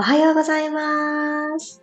[0.00, 1.82] おはようございます。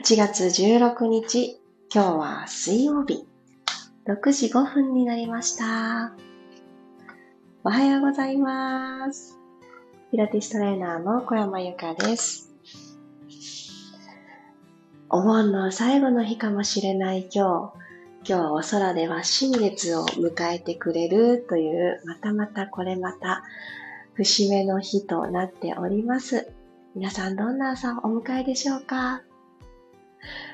[0.00, 1.60] 8月16日、
[1.92, 3.26] 今日は水曜日、
[4.06, 6.12] 6時5分になりました。
[7.64, 9.36] おはようございます。
[10.12, 12.54] ピラティストレーナーの小山由かです。
[15.10, 17.72] お盆の最後の日かもしれない今日、今
[18.24, 23.42] 日はお空では新月を迎えてくれるという、またまたこれまた
[24.14, 26.52] 節目の日となっております。
[26.94, 29.22] 皆さんどんな朝をお迎えでしょうか？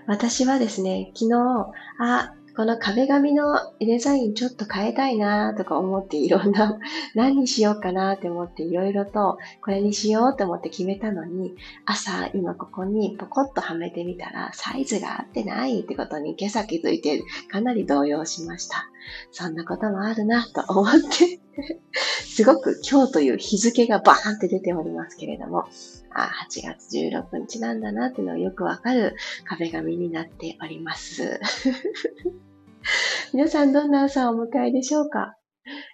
[0.06, 6.78] 私はですね、昨日、あ、この壁紙のデザインちょっと変えたいなとか思っていろんな、
[7.14, 11.54] 何にしようかなって思っていろいろとこれにしようと思って決めたのに、
[11.84, 18.88] 朝今ここにポコッとはめてみたらサイズが合ってないってことに今朝気づいてかなり動揺しました。
[19.32, 21.40] そんなこともあるなと思って
[22.24, 25.64] すごく今日という日付がバーンって出ておりますけれども、
[26.10, 31.40] あ8月16日なんだなっていうのをよくわかる壁紙になっております。
[33.34, 35.36] 皆さんどんな朝をお迎えでしょうか、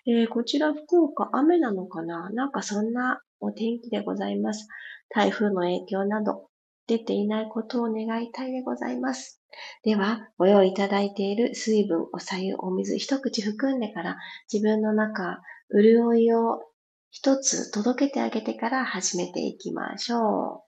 [0.06, 2.30] えー、こちら福岡雨なのかな？
[2.30, 4.68] なんかそんなお天気でございます。
[5.08, 6.48] 台風の影響など
[6.86, 9.40] 出ていないことを願いたいでございます。
[9.82, 14.16] では、ご用意いただいている水分、お茶湯、お水一口含んでから
[14.52, 16.62] 自分の中、潤いを
[17.10, 20.64] 一つ届けてあげてから始めていきましょ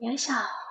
[0.00, 0.06] う。
[0.06, 0.67] よいしょ。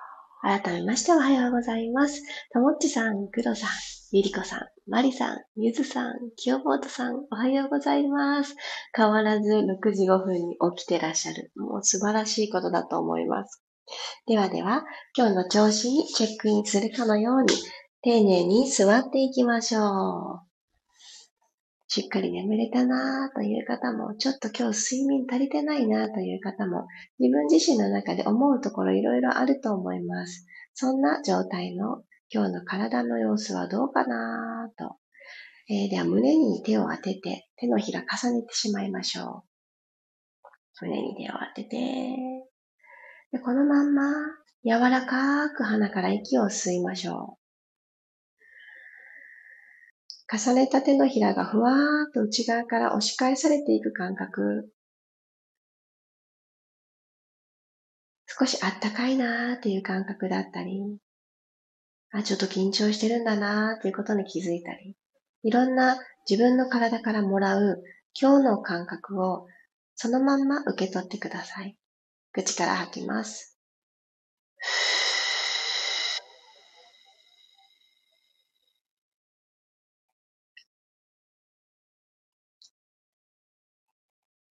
[0.48, 2.24] 改めましておはようございます。
[2.54, 3.70] ともっちさん、くろさん、
[4.14, 8.56] ゆりこさん、まりさん、ゆずさん、きよぼーとさん、おはようございます。
[8.96, 11.52] 変わらず6時5分に起きてらっしゃる。
[11.58, 13.62] もう素晴らしいことだと思います。
[14.26, 14.86] ではでは、
[15.18, 17.50] 今日の調子にチェックインするかのように、
[18.02, 20.47] 丁寧に座っていきましょう。
[21.98, 26.86] しっかり眠れたなという方も、ちょっと今日睡眠足りてないなという方も、
[27.18, 30.46] 自分自身の中で思うところいろいろあると思います。
[30.76, 34.98] そんな状態の今日の体の様子はどうかなと。
[35.70, 39.44] えー、では胸に手を当てて、手のひら重ねてしまいましょ
[40.84, 40.86] う。
[40.86, 41.78] 胸に手を当てて、
[43.32, 44.04] でこのまんま
[44.64, 47.47] 柔らかく鼻から息を吸いましょう。
[50.32, 51.74] 重ねた手のひらがふわー
[52.10, 54.70] っと内側から押し返されていく感覚。
[58.26, 61.00] 少しあったかいなーっていう感覚だったり、
[62.12, 64.96] あ、ちょっと緊張してるんだなーっていうことに気づいたり、
[65.44, 65.98] いろんな
[66.30, 67.82] 自分の体からもらう
[68.20, 69.48] 今日の感覚を
[69.96, 71.78] そのまんま受け取ってください。
[72.34, 73.58] 口から吐きます。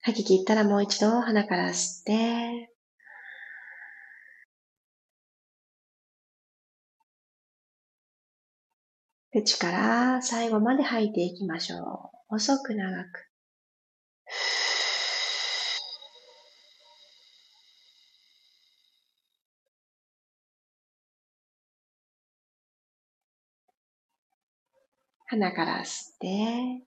[0.06, 2.70] 吐き切ったらもう一度鼻から吸って、
[9.32, 11.80] 口から最後まで吐いていきましょう。
[12.30, 13.32] 細く長く。
[25.28, 26.86] 鼻から吸って、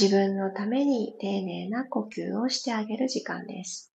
[0.00, 3.92] 自分のために丁寧な呼吸をしてあげる時間です。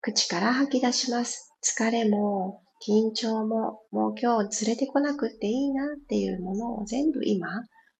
[0.00, 1.54] 口から吐き出します。
[1.62, 7.46] 疲れも緊張ももう今日連れてこなくっていいなっていうものを全部今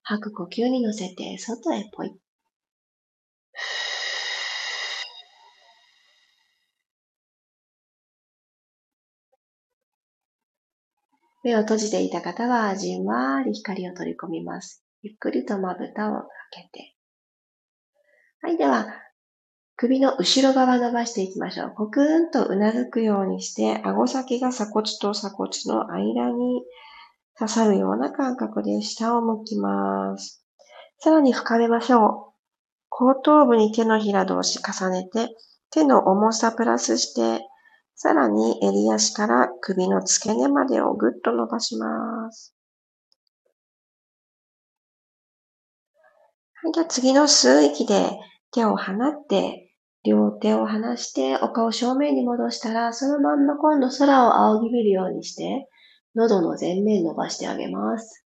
[0.03, 2.17] 吐く呼吸に乗せて外へポイ。
[11.45, 14.83] 目を閉じていた方はじんわり光を取り込みます。
[15.03, 16.96] ゆっくりとまぶたを開けて。
[18.47, 18.87] はい、では、
[19.75, 21.71] 首の後ろ側伸ばしていきましょう。
[21.75, 26.63] コクーンとうなずくようにして、顎先が鎖骨と鎖骨の間に
[27.37, 30.45] 刺さるような感覚で下を向きます。
[31.01, 32.35] さらに深めましょう。
[32.89, 35.35] 後頭部に手のひら同士重ねて、
[35.73, 37.45] 手の重さプラスして、
[37.97, 42.55] さらに襟足から首の付け根までをぐっと伸ばします。
[46.63, 48.17] はい、じゃあ次の吸う息で
[48.57, 49.71] 手を離って、
[50.03, 55.69] 両手を離してお顔正面に戻したら、そのまんま今度空を仰ぎ見るようにして、
[56.15, 58.25] 喉の前面伸ばしてあげます。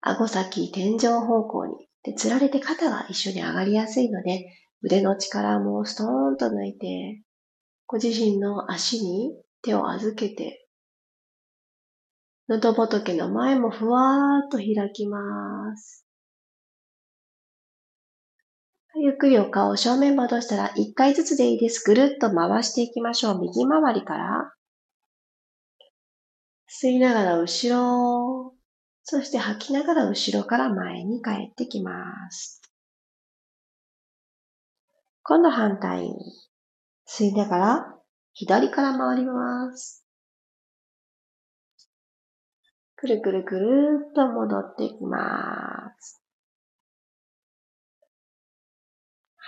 [0.00, 1.88] 顎先、天井方向に。
[2.02, 4.46] で、つられて肩が一緒に上がりやすいので、
[4.82, 7.22] 腕の力もストーンと抜いて、
[7.86, 10.66] ご自身の足に手を預けて、
[12.48, 16.07] 喉仏の前もふわーっと開きます。
[19.00, 21.82] ゆっくりお顔を正面戻したら、一回ずつでいいです。
[21.84, 23.40] ぐるっと回していきましょう。
[23.40, 24.52] 右回りから。
[26.68, 28.54] 吸いながら後ろ。
[29.04, 32.60] そして吐きながら後ろから前に帰ってきます。
[35.22, 36.10] 今度反対。
[37.06, 37.94] 吸いながら
[38.32, 40.04] 左から回ります。
[42.96, 46.22] くるくるくるっと戻っていきます。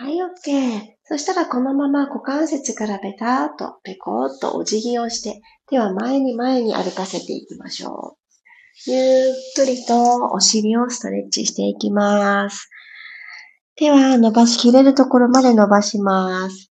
[0.00, 0.80] はい、OK。
[1.04, 8.16] そしたらこのまま股関節からペターっとペコーっとお辞儀をして、手は前に前に歩かせていきましょ
[8.86, 8.90] う。
[8.90, 12.70] ゆっくりとお尻をストレッチしていきます。
[13.76, 16.72] 手は伸ばしきれるところまで伸ばします。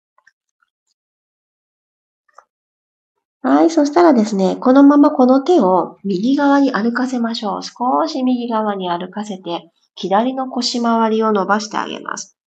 [3.43, 7.63] はい、そしたらですね、このままこの手を右側に歩かせましょう。
[7.63, 12.40] 少し右側に歩かせて、左の腰回りを伸ばしてあげます。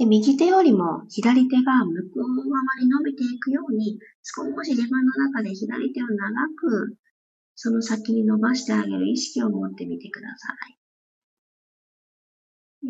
[0.00, 6.16] で右手よりも左手が向こう側に伸びていくように、少し自分の中で左手を長
[6.56, 6.96] く、
[7.54, 10.78] その先に伸ばしてあげる意識を持ってみてください。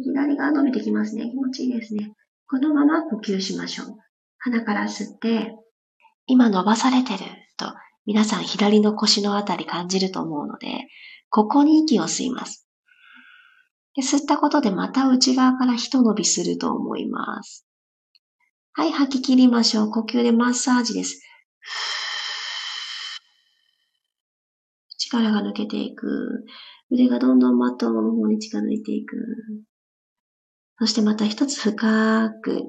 [0.05, 1.29] 左側伸びてきますね。
[1.31, 2.12] 気持ちいいですね。
[2.47, 3.97] このまま呼吸しましょう。
[4.39, 5.57] 鼻から吸って、
[6.27, 7.19] 今伸ばされてる
[7.57, 7.75] と、
[8.07, 10.87] 皆さん左の腰のあたり感じると思うので、
[11.29, 12.69] ここに息を吸います。
[13.94, 17.66] で吸ったことでまた内側から一伸びすると思います。
[18.72, 19.90] はい、吐き切りましょう。
[19.90, 21.20] 呼吸でマッサージです。
[24.96, 26.44] 力が抜けていく。
[26.90, 29.16] 腕がどんどんマットの方に近づいていく。
[30.78, 32.62] そしてまた一つ深く、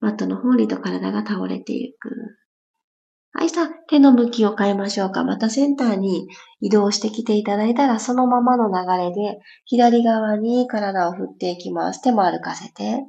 [0.00, 2.10] マットの方にと体が倒れていく。
[3.32, 5.22] はい、さあ、手の向きを変えましょうか。
[5.22, 6.28] またセンターに
[6.60, 12.02] 移動してきていただいたら、そのままの流れで、左側に体を振っていきます。
[12.02, 13.06] 手も歩かせて。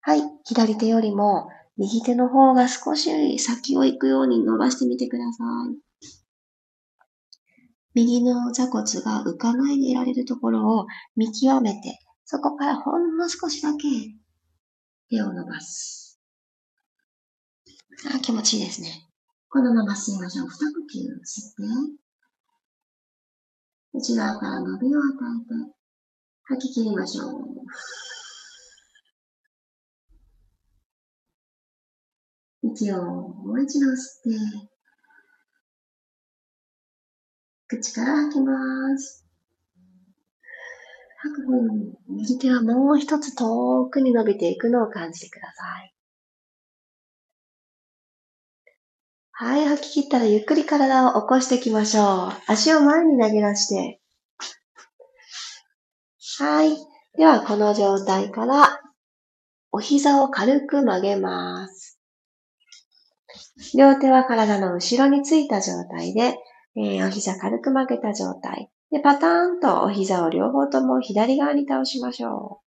[0.00, 5.90] はい、左手よりも、右手の方が少し先を行くように伸ばしてみてください。
[7.94, 10.86] 右の座骨が浮かないでいられるところを
[11.16, 13.88] 見極めて、そこからほんの少しだけ
[15.10, 16.09] 手を伸ばす。
[18.14, 19.06] あ、気持ちいいですね。
[19.48, 20.48] このまま吸いましょう。
[20.48, 22.00] 二呼吸吸って、
[23.92, 25.04] 内側から伸びを与
[25.66, 25.74] えて、
[26.44, 27.30] 吐き切りましょう。
[32.62, 34.70] 息をもう一度吸って、
[37.66, 39.26] 口から吐きます。
[41.22, 45.89] 吐く分、右手はもう一つ遠くに伸びていくのを感じてください。
[49.42, 52.32] はい、吐き切ったらゆっくり体を起こしていきましょう。
[52.46, 53.98] 足を前に投げ出して。
[56.40, 56.76] はい。
[57.16, 58.82] では、この状態から、
[59.72, 61.98] お膝を軽く曲げます。
[63.74, 66.36] 両手は体の後ろについた状態で、
[66.76, 68.68] えー、お膝軽く曲げた状態。
[68.90, 72.60] で、パターンとお膝を両方とも左側に倒しましょ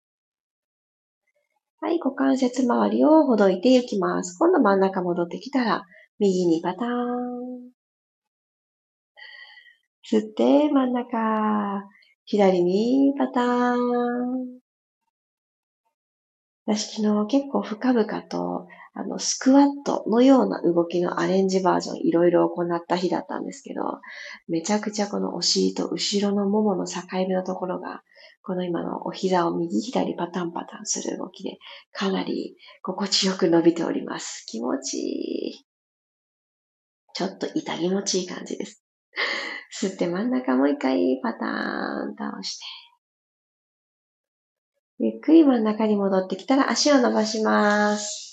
[1.82, 1.86] う。
[1.86, 4.38] はい、股関節周りをほどいていきます。
[4.40, 5.84] 今度真ん中戻ってきたら、
[6.22, 7.72] 右にパターン。
[10.08, 11.84] 吸って、真ん中。
[12.26, 14.60] 左にパターン。
[16.68, 23.82] 私昨日結構深々と、あの、スクワットのような動きのアレンジバージョンいろいろ行った日だったんですけど、
[24.48, 28.04] めちゃくちゃこのお尻と後ろのももの境目のところが、
[28.44, 31.58] この今のお膝を右左パタンパタンする動きで、
[31.92, 34.46] かなり心地よく伸びております。
[34.46, 35.71] 気持ちいい。
[37.14, 38.84] ちょっと痛気持ちいい感じです。
[39.74, 42.66] 吸って真ん中もう一回パターン倒して。
[45.00, 48.32] ゆっくり真ん中に戻ってきたら足を伸ばします。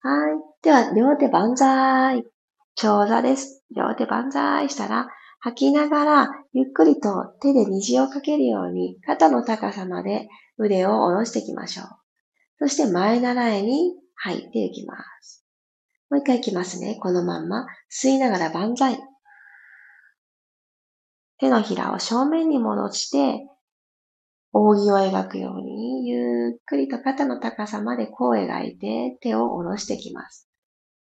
[0.00, 0.40] はい。
[0.62, 2.24] では、両手万歳。
[2.74, 3.64] 長座です。
[3.74, 5.08] 両手万歳したら、
[5.40, 10.28] 吐きながら、ゆっくりと手で虹をかけるように、肩の高さまで
[10.58, 11.86] 腕を下ろしていきましょう。
[12.58, 15.45] そして前習いに入っていきます。
[16.10, 16.96] もう一回いきますね。
[17.00, 17.66] このまんま。
[17.90, 18.98] 吸いながら万歳。
[21.38, 23.46] 手のひらを正面に戻して、
[24.52, 30.48] 扇を描くように、ゆっくりと肩の高さまでこう描いて、手を下ろしていきます。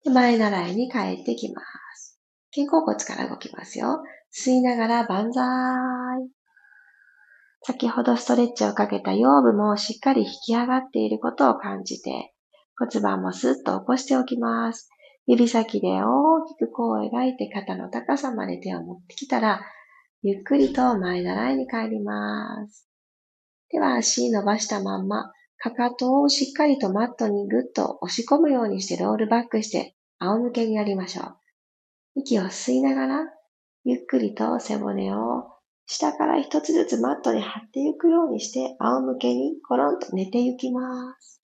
[0.04, 1.62] で前習いに帰ってきま
[1.94, 2.20] す。
[2.54, 4.02] 肩甲骨から動きますよ。
[4.32, 6.28] 吸いながら万歳。
[7.62, 12.32] 先ほどストレッチをかけた腰部もしっかり引き上がっていることを感じて、
[12.78, 14.88] 骨盤もスッと起こしておきます。
[15.26, 19.60] 指先で大きく弧を描いて肩の高さまで手を持ってきたら、
[20.22, 22.88] ゆっくりと前習いに帰ります。
[23.70, 31.36] では足伸ばしたまんま、かかとをしっかりとマットにぐっと押し込むようにしてロールバックして仰向けにやりましょう。
[32.14, 33.26] 息を吸いながら、
[33.84, 35.46] ゆっくりと背骨を
[35.86, 41.37] 下から一つずつマットに張っていくようにして仰向けにコロンと寝ていきます。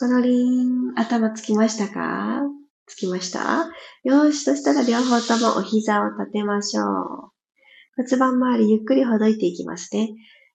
[0.00, 2.42] このリン、頭つきましたか？
[2.86, 3.68] つきました？
[4.04, 6.86] よし、そしたら両方ともお膝を立てましょう。
[7.96, 10.10] 骨盤周りゆっくりほどいていきますね。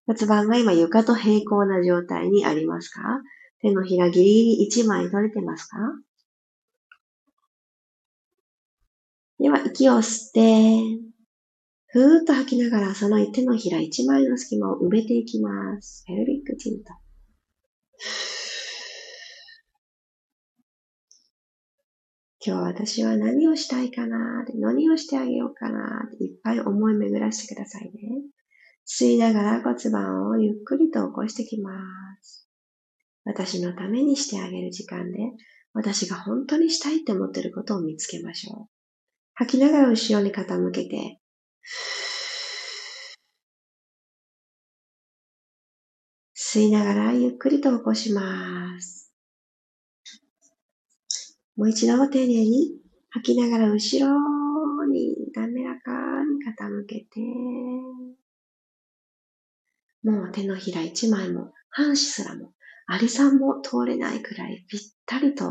[0.05, 3.01] 骨盤が今床と平行な状態にありますか？
[3.61, 5.77] 手のひらギリギリ1枚取れてますか？
[9.39, 10.79] では、息を吸って、
[11.87, 16.05] ふーっと吐きながら、その手のひら1枚の隙間を埋めていきます。
[16.07, 16.93] ペルビックティント。
[22.45, 24.43] 今日私は何をしたいかな？
[24.55, 26.09] 何をしてあげようかな？
[26.19, 27.91] いっぱい思い巡らしてくださいね。
[28.85, 31.71] 吸いながら骨盤をゆっくりと起こしてきま
[32.21, 32.49] す。
[33.23, 35.19] 私のためにしてあげる時間で、
[35.71, 38.67] 私が本当にしたいって思ってることを見つけましょう。
[39.35, 41.19] 吐きながら後ろに傾けて、
[46.35, 49.02] 吸いながらゆっくりと起こします。
[51.55, 52.71] もう一度丁寧に
[53.11, 55.91] 吐きながら後ろに滑らか
[56.23, 57.19] に傾けて、
[60.03, 62.53] もう手のひら一枚も、半紙すらも、
[62.87, 65.45] アリさんも通れないくらいぴったりと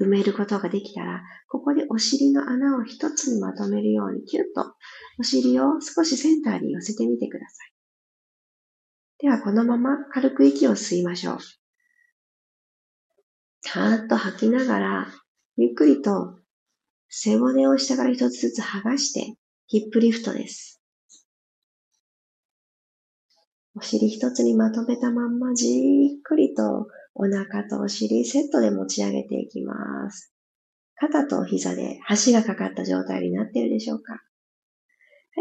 [0.00, 4.74] 埋めることができたら、ここでお尻の穴を一つにまとめるようにキュッと
[5.18, 7.72] お尻を少しセンターに寄せてみてください。
[9.20, 11.34] ではこのまま軽く息を吸いましょう。
[11.34, 15.06] はーっと吐きながら
[15.60, 16.38] ゆっくりと
[17.08, 19.34] 背骨を下から一つずつ剥がして
[19.66, 20.80] ヒップリフトです。
[23.74, 25.66] お尻一つにまとめたまんまじ
[26.16, 30.32] っくりとお腹とお尻セットで持ち上げていきます。
[30.94, 34.18] 肩と膝で橋がかかった状態になっているでしょうかは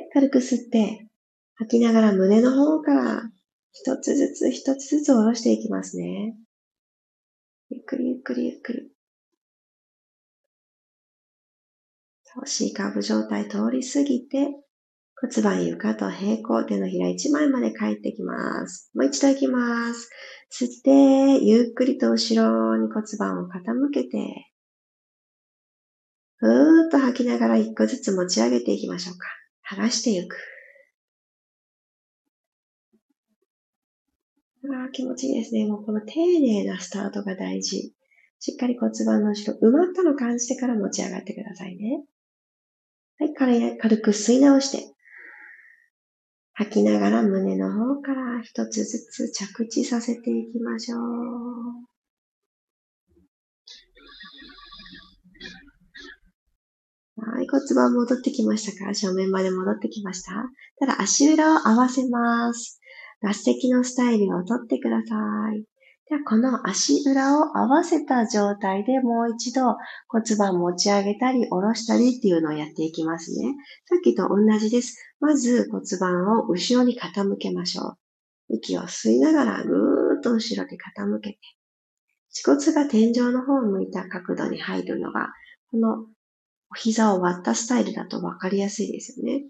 [0.02, 1.08] い、軽く吸って、
[1.58, 3.22] 吐きながら胸の方から
[3.72, 6.34] 一つずつ一つずつ下ろしていきますね。
[7.70, 8.87] ゆっくりゆっくりゆっくり。
[12.46, 14.48] C カーブ状態通り過ぎて、
[15.20, 18.92] 骨盤床と平行、手のひら1枚まで帰ってきます。
[18.94, 20.10] もう一度行きます。
[20.52, 24.52] 吸って、ゆっくりと後ろに骨盤を傾けて、
[26.38, 29.28] ふーっと吐きながら一個ずつ持ち上げていきましょうか。
[29.76, 30.36] 剥がしていく。
[34.70, 35.66] あ気持ちいいですね。
[35.66, 37.94] もうこの丁寧なスタートが大事。
[38.40, 42.04] しっかり骨盤の後ろ、埋まったの感じてから持ち上がってくださいね。
[43.20, 44.94] はい、軽く吸い直して、
[46.54, 51.00] 吐きながら胸の方から一つずつ着地させていきましょう。
[57.20, 58.94] はい、骨盤戻ってきましたか？
[58.94, 60.32] 正面まで戻ってきました？
[60.80, 62.80] ただ足裏を合わせます。
[63.22, 65.16] 合席のスタイルをとってくださ
[65.54, 65.64] い。
[66.10, 69.76] では、この足裏を合わせた状態でもう一度
[70.08, 73.56] 骨盤持ち上げたり下ろしたりっていうのをやっていきますね。
[73.86, 74.98] さっきと同じです。
[75.20, 77.98] まず骨盤を後ろに傾けましょう。
[78.56, 81.40] 息を吸いながらぐーっと後ろで傾けて、
[82.46, 85.28] 恥骨が天井の方を向いた角度に入るのが、
[85.72, 86.06] この
[86.72, 89.44] お膝を割ったスタイルだと分かりやすいですよね。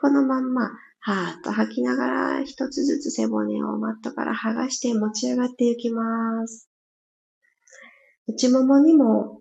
[0.00, 0.70] このまんま
[1.02, 6.68] はーっと吐きながら一つずつ背骨をマットから剥がして持ち上がっていきます。
[8.26, 9.40] 内ももにも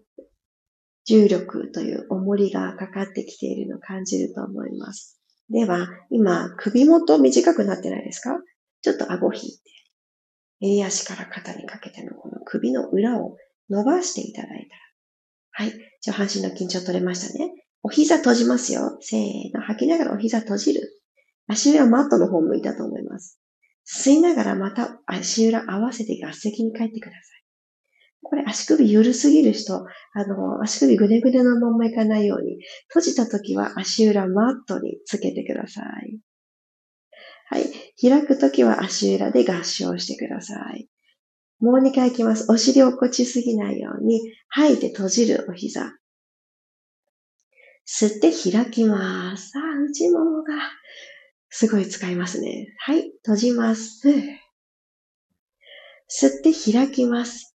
[1.06, 5.20] 重力という重りがかかってきているのを感じると思います。
[5.50, 8.38] では、今、首元短くなってないですか？
[8.82, 9.60] ちょっと顎引いて、
[10.62, 13.36] 襟足から肩にかけてのこの首の裏を
[13.70, 14.68] 伸ばしていただい
[15.58, 17.52] たら、はい、上半身の緊張取れましたね。
[17.82, 18.98] お膝閉じますよ。
[19.02, 20.99] せーの、吐きながらお膝閉じる。
[21.50, 23.40] 足裏マットの方向いたと思います。
[23.86, 27.40] 吸いながらまた足裏合わせて合席に帰ってください。
[28.22, 29.76] これ足首緩すぎる人、
[30.14, 36.20] あの、足首ぐねぐねのまんまいかないように、閉じた時は足裏マットにつけてください。
[37.48, 37.66] はい。
[38.00, 40.88] 開くときは足裏で合掌してください。
[41.60, 42.52] もう2回いきます。
[42.52, 45.96] お尻を落っこちすぎないように、吐いて閉じるお膝。
[47.88, 49.50] 吸って開きます。
[49.50, 50.54] さあ、内ももが
[51.50, 52.74] すごい使いますね。
[52.78, 54.08] はい、閉じます。
[56.10, 57.56] 吸って開きます。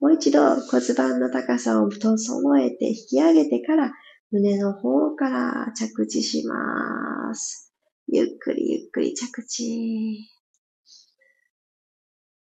[0.00, 3.92] もう一度骨盤の高さを整えて引き上げてから
[4.30, 7.72] 胸の方から着地します。
[8.08, 10.28] ゆっくりゆっくり着地。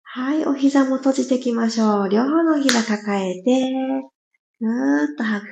[0.03, 2.09] はい、お膝も閉じていきましょう。
[2.09, 3.71] 両方の膝抱えて、
[4.59, 5.49] ぐーっと吐く。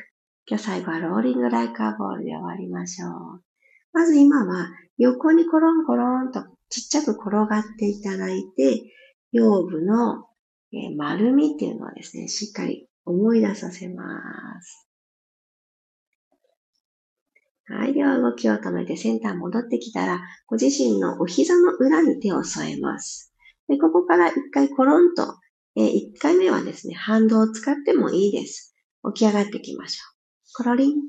[0.47, 3.46] 今日最後はローリングライカーボールで終わりましょう。
[3.93, 8.81] まず今は横にコロンコロンとちっちゃく転がっていただいて、
[9.31, 10.25] 腰部の
[10.95, 14.03] 丸みっていうのをですね、しっかり思い出させま
[14.61, 14.87] す。
[17.69, 17.93] はい。
[17.93, 23.33] では動きを止めてセンター戻ってきたら、ご自身のお膝の裏に手を添えます。
[23.67, 25.35] で、ここから一回コロンと、
[25.75, 28.73] えー、一回目はですね、反動を使ってもいいです。
[29.13, 30.03] 起き上がっていきましょ
[30.61, 30.63] う。
[30.63, 31.01] コロリン、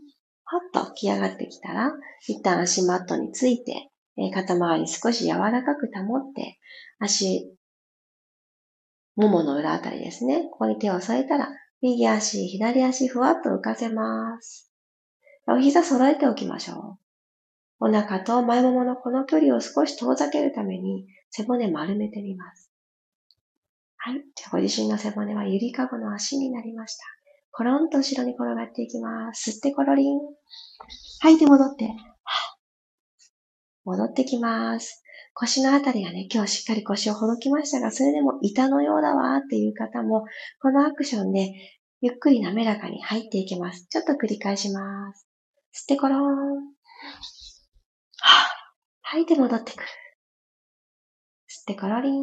[0.50, 1.92] ほっと起き上がってきたら、
[2.26, 6.58] 一旦足マットについて、え、肩周り少し柔らかく保って、
[6.98, 7.54] 足、
[9.16, 10.44] ももの裏あたりですね。
[10.50, 11.48] ここに手を添えたら、
[11.80, 14.72] 右足、左足、ふわっと浮かせます。
[15.46, 16.98] お膝揃えておきましょ
[17.80, 17.88] う。
[17.88, 22.72] お腹と前もものこの距離を少し遠ざけるために背骨丸めてみます。
[23.96, 24.24] はい。
[24.34, 27.17] じゃあご自身の背骨はゆりかごの足になりました。
[27.58, 29.50] コロンと後ろに転がっていきます。
[29.50, 30.20] 吸ってコロリン。
[31.18, 31.90] 吐いて戻って。
[33.84, 35.02] 戻ってきます。
[35.34, 40.24] 腰のあたりがね、今日しっかり腰をほどきましたが、それでも板のようだわっていう方も、
[40.62, 41.52] このアクションで、
[42.00, 43.88] ゆっくり滑らかに入っていきます。
[43.90, 45.26] ちょっと繰り返します。
[45.74, 46.22] 吸ってコローン。
[49.02, 49.82] 吐いて戻ってくる。
[51.48, 52.22] 吸ってコロリ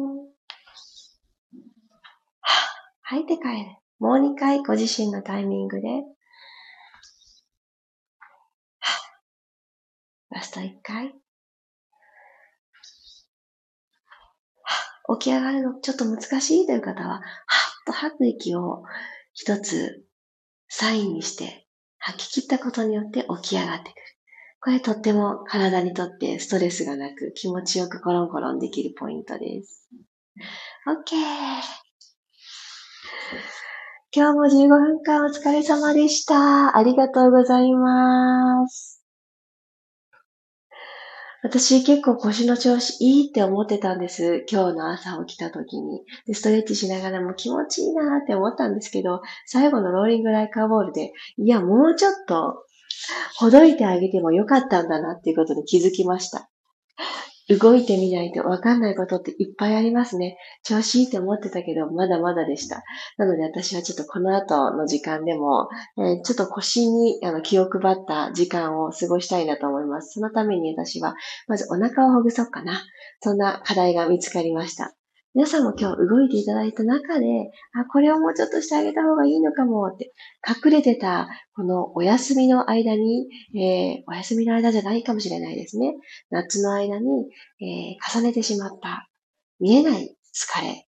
[3.02, 3.85] 吐いて帰る。
[3.98, 5.88] もう2回ご自身のタイミングで。
[10.30, 11.14] ラスト1回。
[15.18, 17.20] 起き上がるのちょっと難しいという方は、はっ
[17.86, 18.82] と吐く息を
[19.32, 20.04] 一つ
[20.68, 21.66] サインにして
[21.98, 23.92] 吐き切ったことによって起き上がってくる。
[24.60, 29.88] これとっても体にとってストレスがなく気持ちよくコロンコロンできるポイントです。
[30.88, 31.16] OK!
[34.14, 36.76] 今日も15分間お疲れ様でした。
[36.76, 39.02] ありがとうございます。
[41.42, 44.44] 私結構腰の調子いいって思ってたんです。
[44.50, 46.02] 今日の朝起きた時に。
[46.26, 52.64] でストレッチしながらも気持ちいいなって思ったんですけど、最後のローリングライカーボールで、いや、もうちょっと、
[53.36, 56.48] ほどいてあげてもよかったんだなっていうことに気づきました。
[57.48, 60.36] 動いてみないとわかんないことっていっぱいありますね。
[60.64, 62.82] 調子いいと思ってたけど、まだまだでした。
[63.18, 70.14] なので私はちょっとこの後の時間でも、えー、ちょっと腰にあの気を配った時間を過ごしたいなと思います。
[70.14, 71.14] そのために私は、
[71.46, 72.82] まずお腹をほぐそうかな。
[73.20, 74.94] そんな課題が見つかりました。
[75.36, 77.26] 皆さんも今日動いていただいた中で、
[77.74, 80.10] あ、これをもうちょっとしてあげた方がいいのかもって、
[80.64, 85.92] 隠れてた、このお休みの間に、えー、お休みの間じゃないかもしれないですね。
[86.30, 87.04] 夏の間に、
[87.60, 89.10] えー、重ねてしまった、
[89.60, 90.86] 見えない疲れ。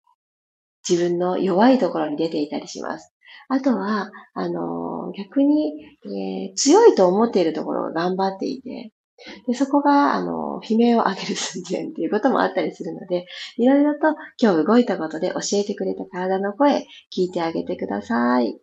[0.88, 3.12] 自分の弱いところに出ていたりします。
[3.48, 5.72] あとは、あのー、逆に、
[6.04, 8.92] えー、強いと思っているところを頑張っていて、
[9.46, 13.26] で、そこが、あの、悲鳴を上げる寸前っていうこともあったりするので、
[13.56, 18.60] いろいろと今日動いたことで教えてくれた体の声、聞いてあげてください。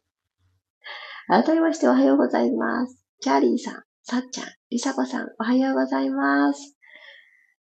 [1.27, 3.03] 改めましておはようございます。
[3.19, 6.77] チャーリーさん、さっちゃん、りさこさん、おはようございます。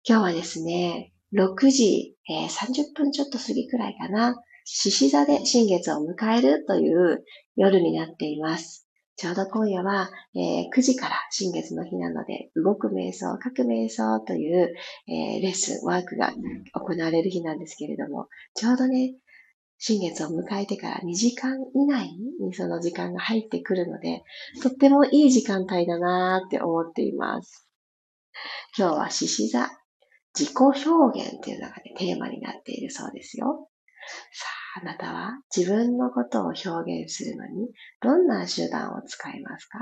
[0.08, 7.24] 今日はですね、6時、えー、30分ちょっと過ぎくらいかな、獅子座で新月を迎えるという
[7.56, 8.87] 夜になっています。
[9.18, 14.72] ちょうど今夜は、えー、9時から新月の日なので、動く瞑想、書く瞑想という、
[15.08, 16.32] えー、レッスン、ワークが
[16.72, 19.16] 行われる日なんですけれども、ちょうどね、
[19.76, 24.22] 新月を迎えてから2時間以内にその時間が入ってくるので、
[24.62, 27.68] とってもいい時間帯だなーって思っています。
[28.78, 29.68] 今日は獅子座、
[30.38, 33.68] 自己表現っていうのがね、テーマになっているそうですよ。
[34.32, 37.68] さあなたは自分のことを表現するのに
[38.02, 39.78] どんな手段を使いますか？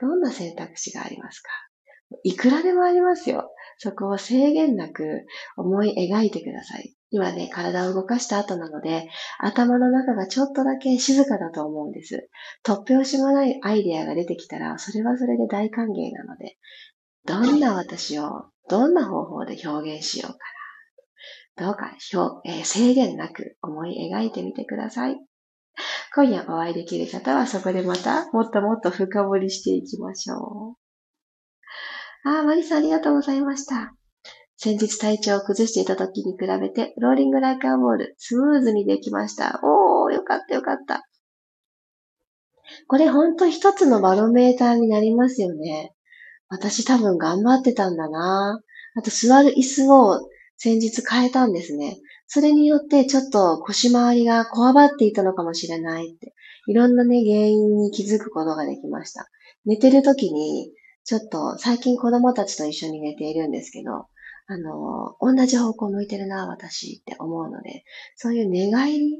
[0.00, 1.50] どんな選択肢がありますか？
[2.24, 3.50] いくらでもありますよ。
[3.78, 5.24] そこを制限なく
[5.56, 6.94] 思い描いてください。
[7.10, 12.28] 今ね、体を動かした後なので、頭の中がちょっとだけ静かだと思うんです。
[12.64, 16.56] 突拍子もないアイデアが出てきたら、それはそれで大歓迎なので、
[17.26, 20.38] どんな私を、どんな方法で表現しようかな。
[21.56, 25.16] どうか表、えー、制限なく思い描いてみてください。
[26.14, 30.76] 今夜お会いできる方はそこでまたもっともっと深掘りしていきましょ
[32.24, 32.28] う。
[32.28, 33.94] ああ、マリさんありがとうございました。
[34.56, 39.60] 先日体調を崩していた時に比べて、ローリングライカーボール、スムーズにできました。
[39.64, 41.02] おー、よかったよかった。
[42.86, 45.92] これほんと一つのバロメーターになりますよね。
[46.48, 48.60] 私多分頑張ってたんだな
[48.94, 50.20] あと座る椅子を
[50.64, 51.98] 先日変えたんですね。
[52.28, 56.34] それによってちょっと腰回りがこわばっていたのかもしれないって、
[56.68, 59.28] いろんなね、原因に気づくことができました。
[59.64, 60.70] 寝てる時に、
[61.02, 64.06] ちょっと最近子供たちと一緒に寝ているんですけど、
[64.46, 67.82] あの、同じ方向向いてるな、私って思うので、
[68.14, 69.18] そういう寝返り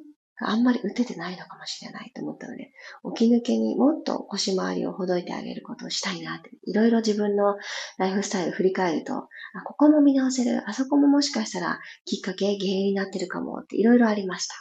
[0.48, 2.72] あんまり打ててないのかもしれないと思ったので、
[3.16, 7.57] 起き抜けにもっと腰回りをほどいてあげることをしたいなって、いろいろ自分の
[7.98, 9.28] ライフスタイルを振り返ると、あ、
[9.64, 14.55] ここも見直せる、あそこももしかしたらきっかけ、原因になってるかもっていろいろありました。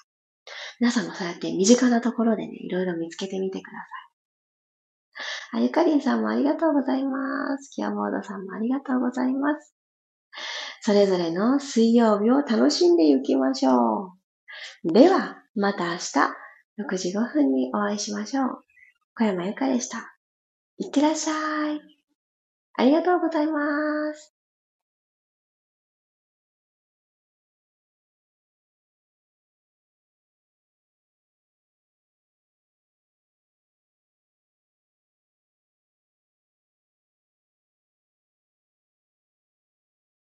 [0.79, 5.59] 皆さんもそうやって身近なところでね、いろいろ見つけてみてください。
[5.59, 7.69] あゆかりんさんもありがとうございます。
[7.69, 9.75] キアボードさんもありがとうございます。
[10.81, 14.13] それぞれの水曜日を楽しんでいきましょ
[14.83, 14.93] う。
[14.93, 15.99] では、また明日
[16.79, 18.63] 6時5分にお会いしましょう。
[19.15, 20.15] 小山由かでした。
[20.77, 21.81] いってらっしゃい。
[22.75, 24.33] ありがとうございます。